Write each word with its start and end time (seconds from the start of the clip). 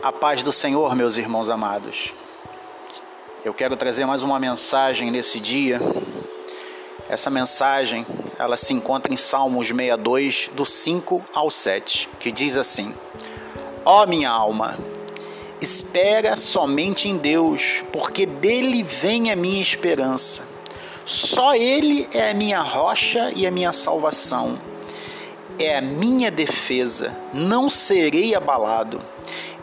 A 0.00 0.12
paz 0.12 0.44
do 0.44 0.52
Senhor, 0.52 0.94
meus 0.94 1.16
irmãos 1.16 1.50
amados. 1.50 2.14
Eu 3.44 3.52
quero 3.52 3.76
trazer 3.76 4.06
mais 4.06 4.22
uma 4.22 4.38
mensagem 4.38 5.10
nesse 5.10 5.40
dia. 5.40 5.80
Essa 7.08 7.28
mensagem, 7.28 8.06
ela 8.38 8.56
se 8.56 8.72
encontra 8.72 9.12
em 9.12 9.16
Salmos 9.16 9.66
62, 9.66 10.50
do 10.54 10.64
5 10.64 11.24
ao 11.34 11.50
7, 11.50 12.08
que 12.20 12.30
diz 12.30 12.56
assim: 12.56 12.94
Ó 13.84 14.04
oh, 14.04 14.06
minha 14.06 14.30
alma, 14.30 14.78
espera 15.60 16.36
somente 16.36 17.08
em 17.08 17.16
Deus, 17.16 17.84
porque 17.92 18.24
dele 18.24 18.84
vem 18.84 19.32
a 19.32 19.36
minha 19.36 19.60
esperança. 19.60 20.44
Só 21.04 21.56
ele 21.56 22.08
é 22.14 22.30
a 22.30 22.34
minha 22.34 22.60
rocha 22.60 23.32
e 23.34 23.48
a 23.48 23.50
minha 23.50 23.72
salvação. 23.72 24.60
É 25.58 25.76
a 25.76 25.82
minha 25.82 26.30
defesa, 26.30 27.16
não 27.34 27.68
serei 27.68 28.32
abalado. 28.32 29.00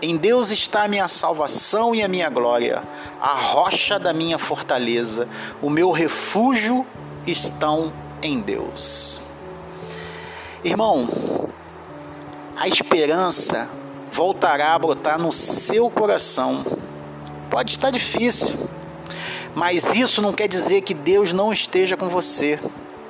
Em 0.01 0.17
Deus 0.17 0.51
está 0.51 0.83
a 0.83 0.87
minha 0.87 1.07
salvação 1.07 1.95
e 1.95 2.03
a 2.03 2.07
minha 2.07 2.29
glória, 2.29 2.83
a 3.19 3.33
rocha 3.33 3.97
da 3.97 4.13
minha 4.13 4.37
fortaleza, 4.37 5.27
o 5.61 5.69
meu 5.69 5.91
refúgio 5.91 6.85
estão 7.25 7.93
em 8.21 8.41
Deus. 8.41 9.21
Irmão, 10.63 11.07
a 12.57 12.67
esperança 12.67 13.69
voltará 14.11 14.73
a 14.73 14.79
brotar 14.79 15.17
no 15.17 15.31
seu 15.31 15.89
coração. 15.89 16.65
Pode 17.49 17.71
estar 17.71 17.89
difícil, 17.89 18.53
mas 19.53 19.95
isso 19.95 20.21
não 20.21 20.33
quer 20.33 20.49
dizer 20.49 20.81
que 20.81 20.93
Deus 20.93 21.31
não 21.31 21.53
esteja 21.53 21.95
com 21.95 22.09
você. 22.09 22.59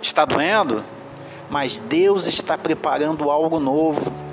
Está 0.02 0.24
doendo? 0.24 0.86
Mas 1.50 1.80
Deus 1.80 2.28
está 2.28 2.56
preparando 2.58 3.32
algo 3.32 3.60
novo 3.60 4.25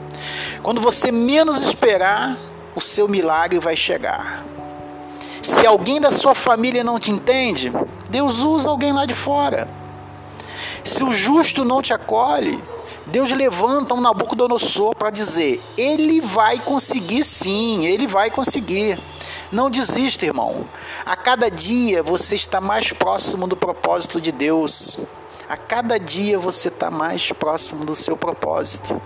quando 0.62 0.80
você 0.80 1.10
menos 1.10 1.62
esperar, 1.62 2.38
o 2.74 2.80
seu 2.80 3.08
milagre 3.08 3.58
vai 3.58 3.77
chegar. 3.77 4.44
Se 5.42 5.66
alguém 5.66 6.00
da 6.00 6.10
sua 6.10 6.34
família 6.34 6.84
não 6.84 7.00
te 7.00 7.10
entende, 7.10 7.72
Deus 8.08 8.38
usa 8.38 8.68
alguém 8.68 8.92
lá 8.92 9.05
de 9.05 9.14
fora. 9.14 9.68
Se 10.84 11.02
o 11.02 11.12
justo 11.12 11.64
não 11.64 11.83
te 11.83 11.92
acolhe, 11.92 12.62
Deus 13.06 13.30
levanta 13.33 13.94
um 13.94 14.00
Nabucodonosor 14.00 14.94
para 14.94 15.10
dizer: 15.10 15.60
ele 15.77 16.20
vai 16.20 16.58
conseguir 16.58 17.24
sim, 17.24 17.84
ele 17.84 18.06
vai 18.06 18.30
conseguir. 18.30 18.98
Não 19.50 19.68
desista, 19.68 20.24
irmão. 20.24 20.64
A 21.05 21.16
cada 21.16 21.50
dia 21.50 22.02
você 22.02 22.34
está 22.36 22.60
mais 22.60 22.92
próximo 22.92 23.46
do 23.46 23.56
propósito 23.56 24.20
de 24.20 24.30
Deus. 24.33 24.98
A 25.53 25.56
cada 25.58 26.00
dia 26.00 26.39
você 26.39 26.69
está 26.69 26.91
mais 26.91 27.31
próximo 27.31 27.84
do 27.84 27.95
seu 27.95 28.17
propósito, 28.17 28.98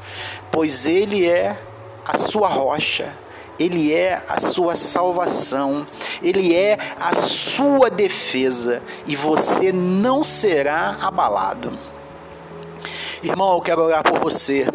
pois 0.52 0.86
Ele 0.86 1.26
é 1.26 1.60
a 2.06 2.16
sua 2.16 2.46
rocha, 2.46 3.12
Ele 3.58 3.92
é 3.92 4.22
a 4.28 4.40
sua 4.40 4.76
salvação, 4.76 5.84
Ele 6.22 6.54
é 6.54 6.78
a 7.00 7.12
sua 7.16 7.90
defesa 7.90 8.80
e 9.08 9.16
você 9.16 9.72
não 9.72 10.22
será 10.22 10.96
abalado. 11.02 11.76
Irmão, 13.24 13.56
eu 13.56 13.60
quero 13.60 13.82
orar 13.82 14.04
por 14.04 14.20
você. 14.20 14.68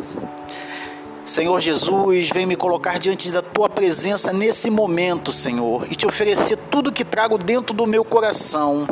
Senhor 1.32 1.62
Jesus, 1.62 2.30
vem 2.34 2.46
me 2.46 2.58
colocar 2.58 3.00
diante 3.00 3.32
da 3.32 3.42
tua 3.42 3.70
presença 3.70 4.34
nesse 4.34 4.70
momento, 4.70 5.32
Senhor, 5.32 5.88
e 5.90 5.96
te 5.96 6.06
oferecer 6.06 6.58
tudo 6.70 6.92
que 6.92 7.06
trago 7.06 7.38
dentro 7.38 7.74
do 7.74 7.88
meu 7.88 8.04
coração, 8.04 8.86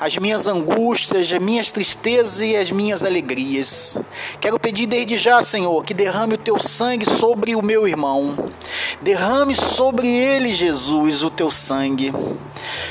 as 0.00 0.18
minhas 0.18 0.48
angústias, 0.48 1.32
as 1.32 1.38
minhas 1.40 1.70
tristezas 1.70 2.42
e 2.42 2.56
as 2.56 2.72
minhas 2.72 3.04
alegrias. 3.04 3.96
Quero 4.40 4.58
pedir 4.58 4.86
desde 4.86 5.16
já, 5.16 5.40
Senhor, 5.40 5.84
que 5.84 5.94
derrame 5.94 6.34
o 6.34 6.38
teu 6.38 6.58
sangue 6.58 7.08
sobre 7.08 7.54
o 7.54 7.62
meu 7.62 7.86
irmão. 7.86 8.50
Derrame 9.00 9.54
sobre 9.54 10.08
ele, 10.08 10.52
Jesus, 10.52 11.22
o 11.22 11.30
teu 11.30 11.52
sangue, 11.52 12.12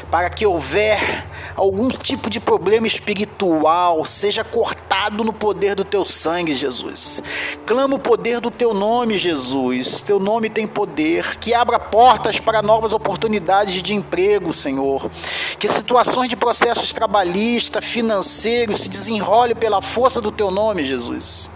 para 0.09 0.29
que 0.29 0.45
houver 0.45 1.27
algum 1.55 1.89
tipo 1.89 2.29
de 2.29 2.39
problema 2.39 2.87
espiritual 2.87 4.03
seja 4.05 4.43
cortado 4.43 5.23
no 5.23 5.33
poder 5.33 5.75
do 5.75 5.83
teu 5.83 6.05
sangue, 6.05 6.55
Jesus. 6.55 7.21
Clamo 7.65 7.95
o 7.95 7.99
poder 7.99 8.39
do 8.39 8.49
teu 8.49 8.73
nome, 8.73 9.17
Jesus. 9.17 10.01
Teu 10.01 10.19
nome 10.19 10.49
tem 10.49 10.65
poder. 10.67 11.37
Que 11.37 11.53
abra 11.53 11.79
portas 11.79 12.39
para 12.39 12.61
novas 12.61 12.93
oportunidades 12.93 13.81
de 13.81 13.93
emprego, 13.93 14.53
Senhor. 14.53 15.09
Que 15.59 15.67
situações 15.67 16.29
de 16.29 16.35
processos 16.35 16.93
trabalhistas, 16.93 17.83
financeiros 17.83 18.81
se 18.81 18.89
desenrolem 18.89 19.55
pela 19.55 19.81
força 19.81 20.21
do 20.21 20.31
teu 20.31 20.51
nome, 20.51 20.83
Jesus. 20.83 21.49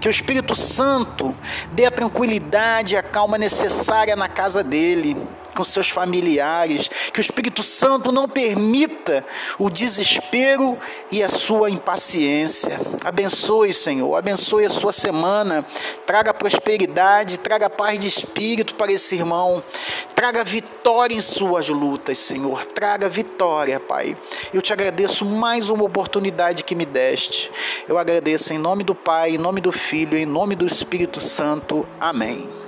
Que 0.00 0.08
o 0.08 0.10
Espírito 0.10 0.54
Santo 0.54 1.36
dê 1.72 1.86
a 1.86 1.90
tranquilidade 1.90 2.94
e 2.94 2.96
a 2.96 3.02
calma 3.02 3.36
necessária 3.36 4.16
na 4.16 4.28
casa 4.28 4.62
dele 4.62 5.16
com 5.58 5.64
seus 5.64 5.90
familiares, 5.90 6.88
que 7.12 7.18
o 7.18 7.20
Espírito 7.20 7.64
Santo 7.64 8.12
não 8.12 8.28
permita 8.28 9.26
o 9.58 9.68
desespero 9.68 10.78
e 11.10 11.20
a 11.20 11.28
sua 11.28 11.68
impaciência. 11.68 12.80
Abençoe, 13.04 13.72
Senhor, 13.72 14.14
abençoe 14.14 14.66
a 14.66 14.70
sua 14.70 14.92
semana, 14.92 15.66
traga 16.06 16.32
prosperidade, 16.32 17.40
traga 17.40 17.68
paz 17.68 17.98
de 17.98 18.06
espírito 18.06 18.76
para 18.76 18.92
esse 18.92 19.16
irmão, 19.16 19.60
traga 20.14 20.44
vitória 20.44 21.16
em 21.16 21.20
suas 21.20 21.68
lutas, 21.68 22.18
Senhor, 22.18 22.64
traga 22.64 23.08
vitória, 23.08 23.80
Pai. 23.80 24.16
Eu 24.54 24.62
te 24.62 24.72
agradeço 24.72 25.24
mais 25.24 25.70
uma 25.70 25.82
oportunidade 25.82 26.62
que 26.62 26.76
me 26.76 26.86
deste. 26.86 27.50
Eu 27.88 27.98
agradeço 27.98 28.54
em 28.54 28.58
nome 28.58 28.84
do 28.84 28.94
Pai, 28.94 29.34
em 29.34 29.38
nome 29.38 29.60
do 29.60 29.72
Filho, 29.72 30.16
em 30.16 30.24
nome 30.24 30.54
do 30.54 30.64
Espírito 30.64 31.20
Santo. 31.20 31.84
Amém. 31.98 32.67